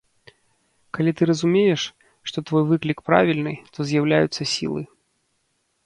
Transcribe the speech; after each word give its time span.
Калі 0.97 1.11
ты 1.19 1.27
разумееш, 1.31 1.83
што 2.31 2.37
твой 2.51 2.63
выклік 2.73 2.99
правільны, 3.11 3.53
то 3.77 3.89
з'яўляюцца 3.91 4.53
сілы. 4.55 4.81